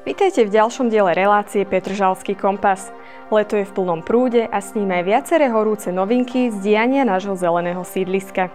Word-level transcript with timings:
Vítajte 0.00 0.48
v 0.48 0.54
ďalšom 0.56 0.88
diele 0.88 1.12
relácie 1.12 1.60
Petržalský 1.68 2.32
kompas. 2.32 2.88
Leto 3.28 3.60
je 3.60 3.68
v 3.68 3.74
plnom 3.76 4.00
prúde 4.00 4.48
a 4.48 4.58
s 4.64 4.72
ním 4.72 4.88
aj 4.96 5.04
viaceré 5.04 5.52
horúce 5.52 5.92
novinky 5.92 6.48
z 6.48 6.56
diania 6.56 7.04
nášho 7.04 7.36
zeleného 7.36 7.84
sídliska. 7.84 8.48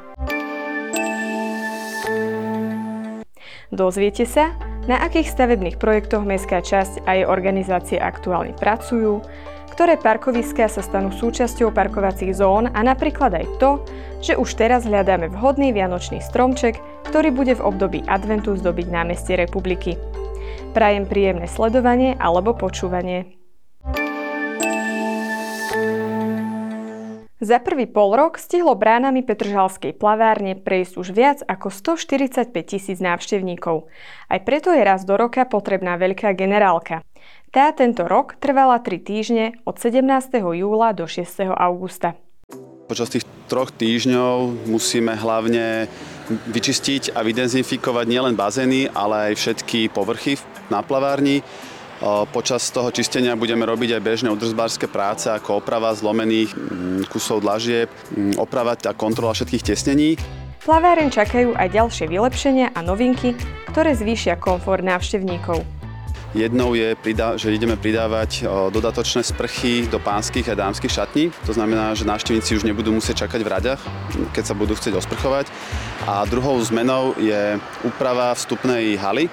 Dozviete 3.70 4.26
sa, 4.26 4.58
na 4.90 4.98
akých 5.06 5.30
stavebných 5.30 5.78
projektoch 5.78 6.26
Mestská 6.26 6.66
časť 6.66 7.06
a 7.06 7.22
jej 7.22 7.26
organizácie 7.30 8.02
aktuálne 8.02 8.58
pracujú, 8.58 9.22
ktoré 9.70 10.02
parkoviská 10.02 10.66
sa 10.66 10.82
stanú 10.82 11.14
súčasťou 11.14 11.70
parkovacích 11.70 12.34
zón 12.34 12.74
a 12.74 12.80
napríklad 12.82 13.38
aj 13.38 13.46
to, 13.62 13.86
že 14.18 14.34
už 14.34 14.50
teraz 14.58 14.90
hľadáme 14.90 15.30
vhodný 15.30 15.70
vianočný 15.78 16.26
stromček, 16.26 16.82
ktorý 17.06 17.30
bude 17.30 17.54
v 17.54 17.66
období 17.70 18.02
adventu 18.10 18.58
zdobiť 18.58 18.88
námestie 18.90 19.38
republiky. 19.38 19.94
Prajem 20.76 21.08
príjemné 21.08 21.48
sledovanie 21.48 22.20
alebo 22.20 22.52
počúvanie. 22.52 23.40
Za 27.40 27.64
prvý 27.64 27.88
pol 27.88 28.12
rok 28.20 28.36
stihlo 28.36 28.76
bránami 28.76 29.24
Petržalskej 29.24 29.96
plavárne 29.96 30.60
prejsť 30.60 30.94
už 31.00 31.08
viac 31.16 31.40
ako 31.48 31.72
145 31.72 32.52
tisíc 32.68 33.00
návštevníkov. 33.00 33.88
Aj 34.28 34.40
preto 34.44 34.76
je 34.76 34.84
raz 34.84 35.08
do 35.08 35.16
roka 35.16 35.48
potrebná 35.48 35.96
veľká 35.96 36.36
generálka. 36.36 37.00
Tá 37.56 37.72
tento 37.72 38.04
rok 38.04 38.36
trvala 38.44 38.84
3 38.84 39.00
týždne 39.00 39.46
od 39.64 39.80
17. 39.80 40.04
júla 40.44 40.92
do 40.92 41.08
6. 41.08 41.56
augusta. 41.56 42.20
Počas 42.86 43.10
tých 43.10 43.26
troch 43.50 43.74
týždňov 43.74 44.70
musíme 44.70 45.18
hlavne 45.18 45.90
vyčistiť 46.30 47.18
a 47.18 47.26
vydezinfikovať 47.26 48.06
nielen 48.06 48.38
bazény, 48.38 48.94
ale 48.94 49.34
aj 49.34 49.42
všetky 49.42 49.90
povrchy 49.90 50.38
na 50.70 50.86
plavárni. 50.86 51.42
Počas 52.30 52.70
toho 52.70 52.94
čistenia 52.94 53.34
budeme 53.34 53.66
robiť 53.66 53.98
aj 53.98 54.06
bežné 54.06 54.30
udržbárske 54.30 54.86
práce 54.86 55.26
ako 55.34 55.66
oprava 55.66 55.98
zlomených 55.98 56.54
mm, 56.54 57.02
kusov 57.10 57.42
dlažieb, 57.42 57.90
mm, 58.14 58.38
oprava 58.38 58.78
a 58.78 58.94
kontrola 58.94 59.34
všetkých 59.34 59.66
tesnení. 59.66 60.20
Plaváren 60.62 61.10
čakajú 61.10 61.58
aj 61.58 61.74
ďalšie 61.74 62.06
vylepšenia 62.06 62.78
a 62.78 62.80
novinky, 62.86 63.34
ktoré 63.74 63.98
zvýšia 63.98 64.38
komfort 64.38 64.86
návštevníkov. 64.86 65.75
Jednou 66.36 66.76
je, 66.76 66.92
že 67.40 67.56
ideme 67.56 67.80
pridávať 67.80 68.44
dodatočné 68.68 69.24
sprchy 69.24 69.88
do 69.88 70.04
pánskych 70.04 70.52
a 70.52 70.60
dámskych 70.60 70.92
šatní. 70.92 71.32
To 71.48 71.56
znamená, 71.56 71.96
že 71.96 72.04
návštevníci 72.04 72.60
už 72.60 72.68
nebudú 72.68 72.92
musieť 72.92 73.24
čakať 73.24 73.40
v 73.40 73.52
radách, 73.56 73.82
keď 74.36 74.44
sa 74.44 74.52
budú 74.52 74.76
chcieť 74.76 75.00
osprchovať. 75.00 75.48
A 76.04 76.28
druhou 76.28 76.60
zmenou 76.60 77.16
je 77.16 77.56
úprava 77.88 78.36
vstupnej 78.36 79.00
haly, 79.00 79.32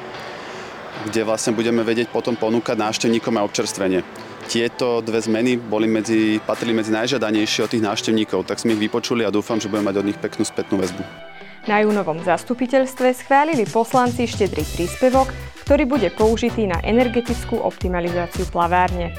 kde 1.11 1.27
vlastne 1.27 1.59
budeme 1.59 1.83
vedieť 1.83 2.06
potom 2.06 2.39
ponúkať 2.39 2.78
návštevníkom 2.78 3.34
aj 3.34 3.47
občerstvenie. 3.50 4.06
Tieto 4.47 5.03
dve 5.03 5.19
zmeny 5.19 5.59
boli 5.59 5.91
medzi, 5.91 6.39
patrili 6.39 6.70
medzi 6.70 6.94
najžiadanejšie 6.94 7.66
od 7.66 7.70
tých 7.75 7.83
návštevníkov, 7.83 8.47
tak 8.47 8.62
sme 8.62 8.78
ich 8.78 8.83
vypočuli 8.87 9.27
a 9.27 9.34
dúfam, 9.34 9.59
že 9.59 9.66
budeme 9.66 9.91
mať 9.91 9.98
od 9.98 10.06
nich 10.06 10.19
peknú 10.22 10.47
spätnú 10.47 10.78
väzbu. 10.78 11.03
Na 11.62 11.78
júnovom 11.78 12.18
zastupiteľstve 12.27 13.14
schválili 13.14 13.62
poslanci 13.70 14.27
štedrý 14.27 14.66
príspevok, 14.66 15.30
ktorý 15.62 15.86
bude 15.86 16.10
použitý 16.10 16.66
na 16.66 16.82
energetickú 16.82 17.54
optimalizáciu 17.54 18.50
plavárne. 18.50 19.14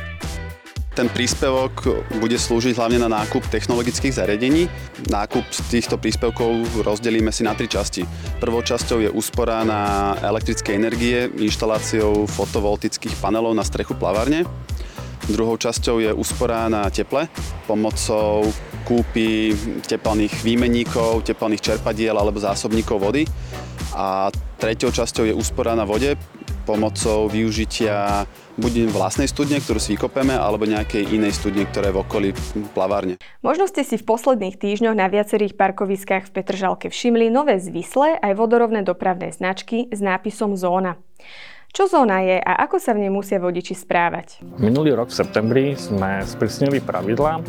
Ten 0.93 1.07
príspevok 1.09 2.03
bude 2.19 2.35
slúžiť 2.35 2.77
hlavne 2.77 3.01
na 3.01 3.09
nákup 3.09 3.47
technologických 3.47 4.13
zariadení. 4.13 4.67
Nákup 5.07 5.41
týchto 5.71 5.95
príspevkov 5.97 6.83
rozdelíme 6.83 7.31
si 7.31 7.47
na 7.47 7.55
tri 7.55 7.65
časti. 7.65 8.03
Prvou 8.37 8.59
časťou 8.59 9.01
je 9.01 9.09
úspora 9.09 9.63
na 9.63 10.13
elektrické 10.21 10.75
energie 10.75 11.31
inštaláciou 11.33 12.27
fotovoltických 12.27 13.17
panelov 13.23 13.55
na 13.55 13.63
strechu 13.63 13.95
plavárne. 13.95 14.43
Druhou 15.31 15.55
časťou 15.55 16.03
je 16.03 16.11
úspora 16.11 16.67
na 16.67 16.91
teple 16.91 17.31
pomocou 17.65 18.51
kúpy 18.83 19.55
teplných 19.87 20.43
výmenníkov, 20.43 21.25
teplných 21.25 21.63
čerpadiel 21.63 22.13
alebo 22.13 22.37
zásobníkov 22.37 22.97
vody. 22.99 23.23
A 23.95 24.29
treťou 24.59 24.91
časťou 24.91 25.27
je 25.29 25.33
úspora 25.33 25.73
na 25.73 25.87
vode 25.87 26.13
pomocou 26.63 27.27
využitia 27.27 28.23
buď 28.55 28.87
vlastnej 28.93 29.27
studne, 29.27 29.59
ktorú 29.59 29.79
si 29.81 29.99
vykopeme, 29.99 30.31
alebo 30.31 30.63
nejakej 30.63 31.11
inej 31.11 31.35
studne, 31.35 31.67
ktoré 31.67 31.91
je 31.91 31.95
v 31.95 32.01
okolí 32.01 32.29
plavárne. 32.71 33.19
Možno 33.43 33.67
ste 33.67 33.83
si 33.83 33.99
v 33.99 34.07
posledných 34.07 34.55
týždňoch 34.55 34.95
na 34.95 35.11
viacerých 35.11 35.59
parkoviskách 35.59 36.29
v 36.29 36.33
Petržalke 36.39 36.87
všimli 36.87 37.27
nové 37.27 37.59
zvislé 37.59 38.15
aj 38.21 38.33
vodorovné 38.39 38.85
dopravné 38.85 39.35
značky 39.35 39.91
s 39.91 39.99
nápisom 39.99 40.55
Zóna. 40.55 40.95
Čo 41.73 41.89
zóna 41.89 42.21
je 42.21 42.37
a 42.37 42.69
ako 42.69 42.77
sa 42.77 42.93
v 42.93 43.01
nej 43.01 43.09
musia 43.09 43.41
vodiči 43.41 43.73
správať? 43.73 44.45
Minulý 44.61 44.93
rok 44.93 45.09
v 45.09 45.17
septembri 45.17 45.65
sme 45.73 46.21
sprísnili 46.21 46.77
pravidlá 46.77 47.41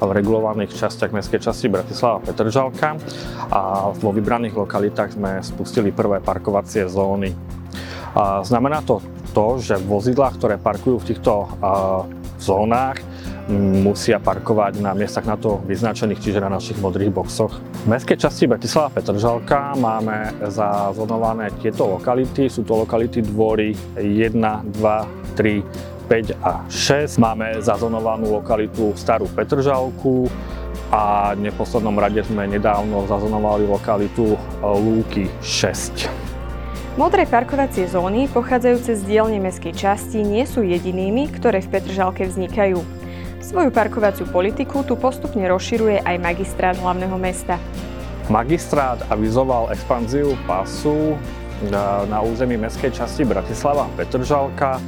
v 0.00 0.10
regulovaných 0.16 0.72
častiach 0.72 1.12
mestskej 1.12 1.44
časti 1.44 1.68
Bratislava 1.68 2.24
Petržalka 2.24 2.96
a 3.52 3.92
vo 3.92 4.16
vybraných 4.16 4.56
lokalitách 4.56 5.20
sme 5.20 5.44
spustili 5.44 5.92
prvé 5.92 6.24
parkovacie 6.24 6.88
zóny. 6.88 7.36
A 8.16 8.40
znamená 8.40 8.80
to 8.80 9.04
to, 9.36 9.60
že 9.60 9.76
vozidlá, 9.76 10.32
ktoré 10.32 10.56
parkujú 10.56 10.96
v 10.96 11.08
týchto 11.12 11.44
zónach, 12.40 12.96
musia 13.84 14.16
parkovať 14.16 14.80
na 14.80 14.96
miestach 14.96 15.28
na 15.28 15.36
to 15.36 15.60
vyznačených, 15.68 16.24
čiže 16.24 16.40
na 16.40 16.48
našich 16.48 16.80
modrých 16.80 17.12
boxoch. 17.12 17.52
V 17.86 17.94
mestskej 17.94 18.18
časti 18.18 18.50
Bratislava 18.50 18.90
Petržalka 18.98 19.78
máme 19.78 20.34
zazonované 20.50 21.54
tieto 21.62 21.86
lokality. 21.86 22.50
Sú 22.50 22.66
to 22.66 22.82
lokality 22.82 23.22
dvory 23.22 23.78
1, 23.94 24.34
2, 24.34 24.74
3, 24.74 26.10
5 26.10 26.34
a 26.42 26.66
6. 26.66 27.22
Máme 27.22 27.62
zazonovanú 27.62 28.42
lokalitu 28.42 28.90
Starú 28.98 29.30
Petržalku 29.30 30.26
a 30.90 31.30
v 31.38 31.46
neposlednom 31.46 31.94
rade 31.94 32.26
sme 32.26 32.50
nedávno 32.50 33.06
zazonovali 33.06 33.70
lokalitu 33.70 34.34
Lúky 34.66 35.30
6. 35.38 36.10
Modré 36.98 37.22
parkovacie 37.22 37.86
zóny, 37.86 38.26
pochádzajúce 38.34 38.98
z 38.98 39.02
dielne 39.06 39.38
mestskej 39.38 39.78
časti, 39.78 40.26
nie 40.26 40.42
sú 40.42 40.66
jedinými, 40.66 41.30
ktoré 41.38 41.62
v 41.62 41.70
Petržalke 41.70 42.26
vznikajú. 42.26 42.95
Svoju 43.40 43.70
parkovaciu 43.70 44.26
politiku 44.26 44.82
tu 44.82 44.96
postupne 44.96 45.44
rozširuje 45.44 46.02
aj 46.02 46.16
magistrát 46.18 46.76
hlavného 46.76 47.16
mesta. 47.20 47.60
Magistrát 48.26 49.00
avizoval 49.12 49.70
expanziu 49.70 50.34
pasu 50.48 51.14
na 52.10 52.18
území 52.20 52.58
mestskej 52.58 52.92
časti 52.92 53.22
Bratislava 53.24 53.88
Petržalka 53.96 54.82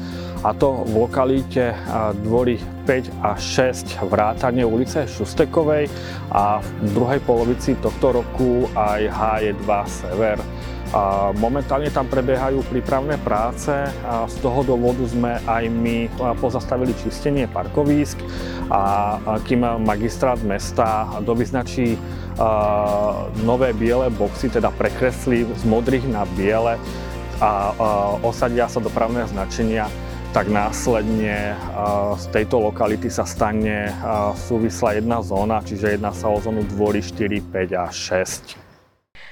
a 0.45 0.51
to 0.55 0.87
v 0.87 1.07
lokalite 1.07 1.75
dvory 2.23 2.59
5 2.87 3.25
a 3.27 3.35
6 3.35 4.05
vrátane 4.07 4.63
ulice 4.63 5.07
Šustekovej 5.07 5.91
a 6.31 6.61
v 6.63 6.89
druhej 6.95 7.21
polovici 7.27 7.75
tohto 7.79 8.23
roku 8.23 8.67
aj 8.75 9.01
H2 9.07 9.71
Sever 9.87 10.39
momentálne 11.37 11.93
tam 11.93 12.09
prebiehajú 12.09 12.65
prípravné 12.73 13.21
práce 13.21 13.73
a 14.09 14.25
z 14.25 14.37
toho 14.41 14.65
dôvodu 14.65 15.05
sme 15.05 15.37
aj 15.45 15.65
my 15.69 16.09
pozastavili 16.41 16.97
čistenie 16.97 17.45
parkovísk 17.45 18.17
a 18.73 19.17
kým 19.45 19.65
magistrát 19.85 20.41
mesta 20.41 21.21
dovyznačí 21.21 22.01
nové 23.45 23.77
biele 23.77 24.09
boxy, 24.09 24.49
teda 24.49 24.73
prekreslí 24.73 25.45
z 25.45 25.65
modrých 25.69 26.09
na 26.09 26.25
biele 26.39 26.81
a 27.39 27.73
osadia 28.25 28.67
sa 28.67 28.81
dopravné 28.81 29.29
značenia, 29.29 29.87
tak 30.33 30.53
následne 30.53 31.57
z 32.17 32.25
tejto 32.33 32.61
lokality 32.61 33.09
sa 33.09 33.25
stane 33.25 33.93
súvislá 34.49 34.97
jedna 35.01 35.25
zóna, 35.25 35.65
čiže 35.65 35.97
jedná 35.97 36.13
sa 36.13 36.29
o 36.29 36.37
zónu 36.41 36.65
dvory 36.69 37.01
4, 37.01 37.41
5 37.49 37.77
a 37.77 37.89
6. 37.89 38.68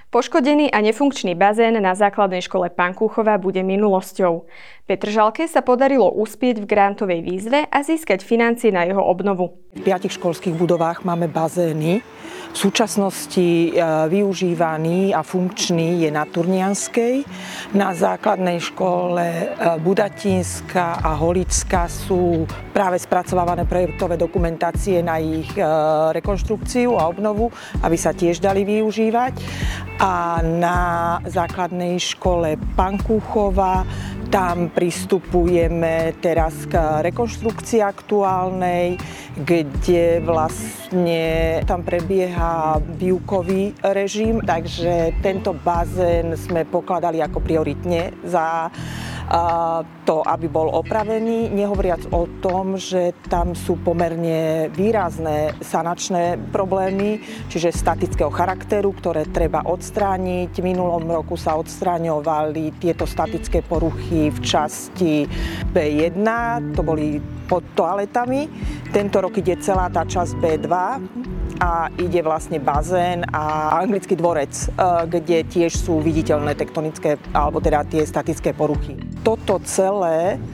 Poškodený 0.06 0.70
a 0.70 0.78
nefunkčný 0.86 1.34
bazén 1.34 1.74
na 1.82 1.98
základnej 1.98 2.38
škole 2.38 2.70
Pankúchova 2.70 3.42
bude 3.42 3.58
minulosťou. 3.66 4.46
Petržalke 4.86 5.50
sa 5.50 5.66
podarilo 5.66 6.06
uspieť 6.14 6.62
v 6.62 6.70
grantovej 6.70 7.20
výzve 7.26 7.66
a 7.66 7.82
získať 7.82 8.22
financie 8.22 8.70
na 8.70 8.86
jeho 8.86 9.02
obnovu. 9.02 9.58
V 9.74 9.82
piatich 9.82 10.14
školských 10.14 10.54
budovách 10.54 11.02
máme 11.02 11.26
bazény. 11.26 12.06
V 12.54 12.56
súčasnosti 12.56 13.68
e, 13.68 13.70
využívaný 14.08 15.12
a 15.12 15.20
funkčný 15.20 16.06
je 16.06 16.08
na 16.08 16.24
Turnianskej. 16.24 17.26
Na 17.76 17.92
základnej 17.92 18.62
škole 18.64 19.20
e, 19.20 19.44
Budatínska 19.82 21.04
a 21.04 21.12
Holická 21.20 21.84
sú 21.84 22.48
práve 22.72 22.96
spracovávané 22.96 23.68
projektové 23.68 24.16
dokumentácie 24.16 25.04
na 25.04 25.20
ich 25.20 25.52
e, 25.52 25.60
rekonštrukciu 26.16 26.96
a 26.96 27.12
obnovu, 27.12 27.52
aby 27.84 27.96
sa 28.00 28.16
tiež 28.16 28.40
dali 28.40 28.64
využívať. 28.64 29.34
Na 30.42 31.18
základnej 31.26 31.98
škole 31.98 32.54
Pankúchova 32.78 33.86
tam 34.26 34.68
pristupujeme 34.74 36.18
teraz 36.18 36.66
k 36.66 37.02
rekonštrukcii 37.06 37.78
aktuálnej, 37.78 38.98
kde 39.38 40.18
vlastne 40.24 41.24
tam 41.62 41.86
prebieha 41.86 42.82
výukový 42.82 43.76
režim, 43.94 44.42
takže 44.42 45.14
tento 45.22 45.54
bazén 45.54 46.34
sme 46.34 46.66
pokladali 46.66 47.22
ako 47.22 47.38
prioritne 47.38 48.10
za 48.26 48.66
to, 50.06 50.22
aby 50.22 50.46
bol 50.46 50.70
opravený, 50.70 51.50
nehovoriac 51.50 52.06
o 52.14 52.30
tom, 52.38 52.78
že 52.78 53.10
tam 53.26 53.58
sú 53.58 53.74
pomerne 53.82 54.70
výrazné 54.70 55.58
sanačné 55.58 56.38
problémy, 56.54 57.18
čiže 57.50 57.74
statického 57.74 58.30
charakteru, 58.30 58.94
ktoré 58.94 59.26
treba 59.26 59.66
odstrániť. 59.66 60.62
V 60.62 60.66
minulom 60.66 61.02
roku 61.10 61.34
sa 61.34 61.58
odstráňovali 61.58 62.78
tieto 62.78 63.02
statické 63.02 63.66
poruchy 63.66 64.30
v 64.30 64.38
časti 64.46 65.26
B1, 65.74 66.22
to 66.78 66.86
boli 66.86 67.18
pod 67.50 67.62
toaletami. 67.74 68.46
Tento 68.90 69.22
rok 69.22 69.34
ide 69.38 69.58
celá 69.58 69.90
tá 69.90 70.02
časť 70.06 70.38
B2 70.38 70.68
a 71.62 71.88
ide 71.96 72.20
vlastne 72.20 72.60
bazén 72.60 73.24
a 73.32 73.74
anglický 73.80 74.18
dvorec, 74.18 74.52
e, 74.52 74.66
kde 75.08 75.38
tiež 75.46 75.72
sú 75.72 76.02
viditeľné 76.02 76.58
tektonické, 76.58 77.16
alebo 77.32 77.62
teda 77.62 77.86
tie 77.86 78.04
statické 78.04 78.52
poruchy. 78.52 78.98
Toto 79.26 79.58
celé 79.66 80.38
e, 80.38 80.46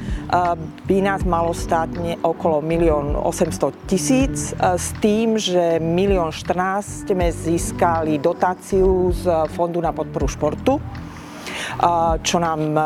by 0.89 0.97
nás 1.05 1.21
malo 1.29 1.53
stáť 1.53 2.25
okolo 2.25 2.65
1 2.65 3.21
800 3.21 3.85
tisíc 3.85 4.57
e, 4.57 4.81
s 4.81 4.97
tým, 4.97 5.37
že 5.37 5.77
1 5.77 5.93
14 6.33 7.13
sme 7.13 7.29
získali 7.29 8.17
dotáciu 8.17 9.13
z 9.13 9.29
Fondu 9.53 9.85
na 9.85 9.93
podporu 9.93 10.25
športu 10.25 10.81
čo 12.23 12.37
nám 12.43 12.77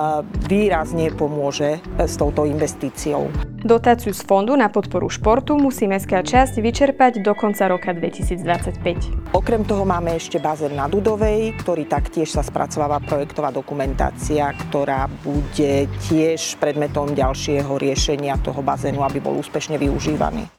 výrazne 0.46 1.10
pomôže 1.14 1.82
s 1.98 2.14
touto 2.14 2.46
investíciou. 2.46 3.28
Dotáciu 3.66 4.14
z 4.14 4.22
Fondu 4.22 4.54
na 4.54 4.70
podporu 4.70 5.10
športu 5.10 5.58
musí 5.58 5.90
mestská 5.90 6.22
časť 6.22 6.62
vyčerpať 6.62 7.18
do 7.18 7.34
konca 7.34 7.66
roka 7.66 7.90
2025. 7.90 9.34
Okrem 9.34 9.66
toho 9.66 9.82
máme 9.82 10.14
ešte 10.14 10.38
bazén 10.38 10.78
na 10.78 10.86
Dudovej, 10.86 11.50
ktorý 11.58 11.90
taktiež 11.90 12.30
sa 12.30 12.46
spracováva 12.46 13.02
projektová 13.02 13.50
dokumentácia, 13.50 14.54
ktorá 14.54 15.10
bude 15.10 15.90
tiež 16.06 16.62
predmetom 16.62 17.10
ďalšieho 17.10 17.74
riešenia 17.74 18.38
toho 18.38 18.62
bazénu, 18.62 19.02
aby 19.02 19.18
bol 19.18 19.34
úspešne 19.34 19.82
využívaný. 19.82 20.55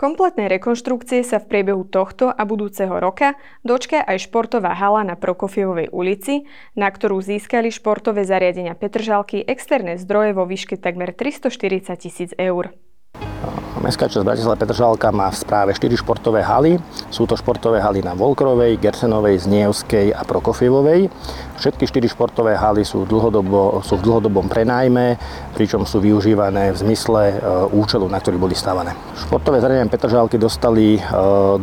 Kompletnej 0.00 0.48
rekonštrukcie 0.48 1.20
sa 1.20 1.36
v 1.44 1.52
priebehu 1.52 1.84
tohto 1.84 2.32
a 2.32 2.48
budúceho 2.48 2.96
roka 2.96 3.36
dočka 3.60 4.00
aj 4.00 4.32
športová 4.32 4.72
hala 4.72 5.04
na 5.04 5.12
Prokofievovej 5.12 5.92
ulici, 5.92 6.48
na 6.72 6.88
ktorú 6.88 7.20
získali 7.20 7.68
športové 7.68 8.24
zariadenia 8.24 8.72
Petržalky 8.72 9.44
externé 9.44 10.00
zdroje 10.00 10.32
vo 10.32 10.48
výške 10.48 10.80
takmer 10.80 11.12
340 11.12 12.00
tisíc 12.00 12.32
eur. 12.40 12.72
Mestská 13.80 14.12
časť 14.12 14.28
Bratislava 14.28 14.60
Petržalka 14.60 15.08
má 15.08 15.32
v 15.32 15.40
správe 15.40 15.72
4 15.72 16.04
športové 16.04 16.44
haly. 16.44 16.76
Sú 17.08 17.24
to 17.24 17.32
športové 17.32 17.80
haly 17.80 18.04
na 18.04 18.12
Volkrovej, 18.12 18.76
Gersenovej, 18.76 19.48
Znievskej 19.48 20.12
a 20.12 20.20
Prokofievovej. 20.20 21.08
Všetky 21.56 21.88
4 21.88 22.12
športové 22.12 22.60
haly 22.60 22.84
sú, 22.84 23.08
dlhodobo, 23.08 23.80
sú 23.80 23.96
v 23.96 24.04
dlhodobom 24.04 24.52
prenájme, 24.52 25.16
pričom 25.56 25.88
sú 25.88 25.96
využívané 26.04 26.76
v 26.76 26.80
zmysle 26.84 27.22
e, 27.32 27.34
účelu, 27.72 28.04
na 28.04 28.20
ktorý 28.20 28.36
boli 28.36 28.52
stávané. 28.52 28.92
Športové 29.16 29.64
zariadenia 29.64 29.88
Petržalky 29.88 30.36
dostali 30.36 31.00
e, 31.00 31.02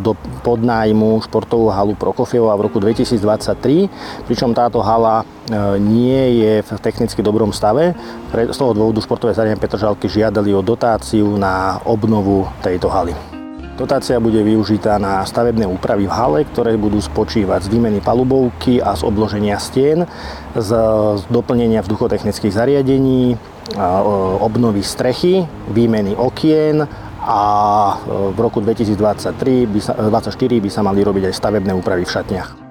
do 0.01 0.17
podnájmu 0.41 1.21
športovú 1.21 1.69
halu 1.69 1.93
Prokofieva 1.93 2.57
v 2.57 2.65
roku 2.65 2.81
2023, 2.81 4.25
pričom 4.25 4.57
táto 4.57 4.81
hala 4.81 5.21
nie 5.79 6.43
je 6.43 6.53
v 6.61 6.69
technicky 6.83 7.23
dobrom 7.23 7.55
stave. 7.55 7.95
Z 8.31 8.57
toho 8.57 8.75
dôvodu 8.75 8.99
športové 8.99 9.31
zariadenia 9.31 9.61
Petržalky 9.61 10.11
žiadali 10.11 10.51
o 10.51 10.65
dotáciu 10.65 11.39
na 11.39 11.79
obnovu 11.87 12.47
tejto 12.59 12.91
haly. 12.91 13.15
Dotácia 13.77 14.17
bude 14.17 14.41
využitá 14.41 14.97
na 14.97 15.21
stavebné 15.21 15.69
úpravy 15.69 16.09
v 16.09 16.15
hale, 16.17 16.39
ktoré 16.49 16.73
budú 16.81 16.97
spočívať 16.97 17.69
z 17.69 17.77
výmeny 17.77 18.01
palubovky 18.01 18.81
a 18.81 18.97
z 18.97 19.05
obloženia 19.05 19.61
stien, 19.61 20.09
z 20.57 20.71
doplnenia 21.29 21.85
vzduchotechnických 21.85 22.57
zariadení, 22.57 23.37
obnovy 24.41 24.81
strechy, 24.81 25.45
výmeny 25.69 26.17
okien 26.17 26.89
a 27.21 27.41
v 28.33 28.37
roku 28.41 28.65
2023 28.65 29.69
by 29.69 29.79
sa, 29.79 29.93
2024 29.93 30.57
by 30.57 30.69
sa 30.73 30.81
mali 30.81 31.05
robiť 31.05 31.29
aj 31.29 31.37
stavebné 31.37 31.69
úpravy 31.77 32.01
v 32.01 32.13
šatniach. 32.17 32.66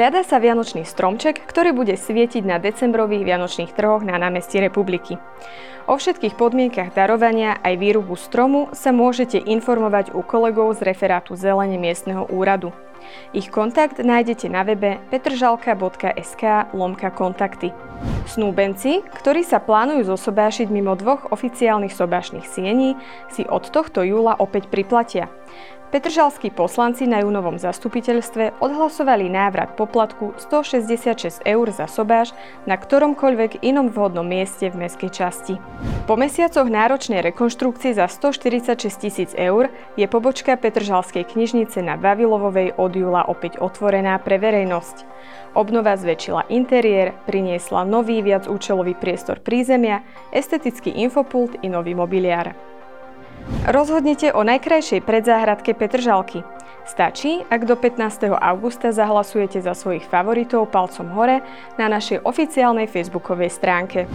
Hľadá 0.00 0.24
sa 0.24 0.40
vianočný 0.40 0.88
stromček, 0.88 1.44
ktorý 1.44 1.76
bude 1.76 1.92
svietiť 1.92 2.40
na 2.40 2.56
decembrových 2.56 3.20
vianočných 3.20 3.76
trhoch 3.76 4.00
na 4.00 4.16
námestí 4.16 4.56
republiky. 4.56 5.20
O 5.84 6.00
všetkých 6.00 6.40
podmienkach 6.40 6.96
darovania 6.96 7.60
aj 7.60 7.76
výrubu 7.76 8.16
stromu 8.16 8.72
sa 8.72 8.96
môžete 8.96 9.36
informovať 9.36 10.16
u 10.16 10.24
kolegov 10.24 10.72
z 10.80 10.88
referátu 10.88 11.36
zelene 11.36 11.76
miestneho 11.76 12.24
úradu. 12.32 12.72
Ich 13.36 13.52
kontakt 13.52 14.00
nájdete 14.00 14.48
na 14.48 14.64
webe 14.64 15.04
petržalka.sk 15.12 16.72
lomka 16.72 17.12
kontakty. 17.12 17.68
Snúbenci, 18.24 19.04
ktorí 19.04 19.44
sa 19.44 19.60
plánujú 19.60 20.16
zosobášiť 20.16 20.72
mimo 20.72 20.96
dvoch 20.96 21.28
oficiálnych 21.28 21.92
sobášnych 21.92 22.48
siení, 22.48 22.96
si 23.28 23.44
od 23.44 23.68
tohto 23.68 24.00
júla 24.00 24.32
opäť 24.40 24.72
priplatia. 24.72 25.28
Petržalskí 25.90 26.54
poslanci 26.54 27.02
na 27.02 27.18
júnovom 27.18 27.58
zastupiteľstve 27.58 28.62
odhlasovali 28.62 29.26
návrat 29.26 29.74
poplatku 29.74 30.38
166 30.38 31.42
eur 31.42 31.66
za 31.74 31.90
sobáš 31.90 32.30
na 32.62 32.78
ktoromkoľvek 32.78 33.66
inom 33.66 33.90
vhodnom 33.90 34.22
mieste 34.22 34.70
v 34.70 34.86
meskej 34.86 35.10
časti. 35.10 35.58
Po 36.06 36.14
mesiacoch 36.14 36.70
náročnej 36.70 37.26
rekonštrukcie 37.26 37.90
za 37.98 38.06
146 38.06 39.02
tisíc 39.02 39.30
eur 39.34 39.66
je 39.98 40.06
pobočka 40.06 40.54
Petržalskej 40.54 41.26
knižnice 41.26 41.82
na 41.82 41.98
Vavilovovej 41.98 42.78
od 42.78 42.94
júla 42.94 43.26
opäť 43.26 43.58
otvorená 43.58 44.22
pre 44.22 44.38
verejnosť. 44.38 45.02
Obnova 45.58 45.98
zväčšila 45.98 46.54
interiér, 46.54 47.18
priniesla 47.26 47.82
nový 47.82 48.22
viacúčelový 48.22 48.94
priestor 48.94 49.42
prízemia, 49.42 50.06
estetický 50.30 50.94
infopult 51.02 51.58
i 51.58 51.66
nový 51.66 51.98
mobiliár. 51.98 52.69
Rozhodnite 53.70 54.32
o 54.32 54.42
najkrajšej 54.46 55.02
predzáhradke 55.04 55.74
Petržalky. 55.74 56.42
Stačí, 56.88 57.44
ak 57.46 57.68
do 57.68 57.78
15. 57.78 58.34
augusta 58.34 58.90
zahlasujete 58.90 59.62
za 59.62 59.78
svojich 59.78 60.02
favoritov 60.08 60.72
palcom 60.72 61.12
hore 61.12 61.44
na 61.78 61.86
našej 61.86 62.26
oficiálnej 62.26 62.90
facebookovej 62.90 63.52
stránke. 63.52 64.10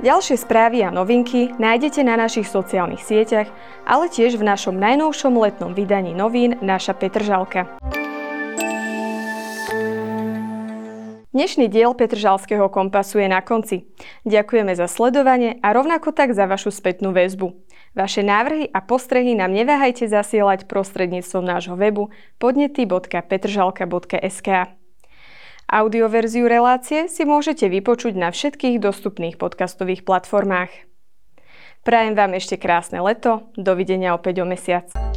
Ďalšie 0.00 0.36
správy 0.40 0.86
a 0.86 0.94
novinky 0.94 1.52
nájdete 1.58 2.00
na 2.06 2.16
našich 2.16 2.48
sociálnych 2.48 3.04
sieťach, 3.04 3.52
ale 3.84 4.08
tiež 4.08 4.40
v 4.40 4.46
našom 4.46 4.78
najnovšom 4.78 5.34
letnom 5.36 5.76
vydaní 5.76 6.16
novín 6.16 6.56
Naša 6.64 6.96
Petržalka. 6.96 7.66
Dnešný 11.30 11.70
diel 11.70 11.94
Petržalského 11.94 12.66
kompasu 12.66 13.22
je 13.22 13.30
na 13.30 13.38
konci. 13.38 13.86
Ďakujeme 14.26 14.74
za 14.74 14.90
sledovanie 14.90 15.62
a 15.62 15.70
rovnako 15.70 16.10
tak 16.10 16.34
za 16.34 16.42
vašu 16.50 16.74
spätnú 16.74 17.14
väzbu. 17.14 17.54
Vaše 17.90 18.22
návrhy 18.22 18.70
a 18.70 18.86
postrehy 18.86 19.34
nám 19.34 19.50
neváhajte 19.50 20.06
zasielať 20.06 20.70
prostredníctvom 20.70 21.42
nášho 21.42 21.74
webu 21.74 22.14
podnety.petržalka.sk. 22.38 24.48
Audioverziu 25.70 26.46
relácie 26.46 27.10
si 27.10 27.26
môžete 27.26 27.66
vypočuť 27.66 28.14
na 28.14 28.30
všetkých 28.30 28.78
dostupných 28.78 29.34
podcastových 29.38 30.02
platformách. 30.06 30.70
Prajem 31.82 32.14
vám 32.14 32.34
ešte 32.38 32.54
krásne 32.58 33.00
leto, 33.02 33.50
dovidenia 33.58 34.14
opäť 34.14 34.42
o 34.42 34.46
mesiac. 34.46 35.09